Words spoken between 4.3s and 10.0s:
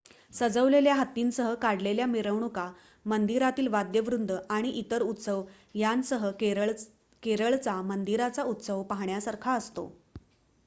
आणि इतर उत्सव यांसह केरळचा मंदिरांचा उत्सव पाहण्यासारखा असतो